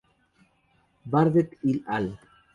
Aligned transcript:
Bardet 1.17 1.53
et 1.63 1.79
al. 2.01 2.11